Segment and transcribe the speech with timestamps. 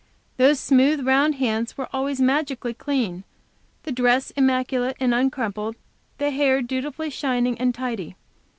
[0.37, 3.23] Those smooth, round hands were always magically clean;
[3.83, 5.75] the dress immaculate and uncrumpled;
[6.17, 8.15] the hair dutifully shining and tidy.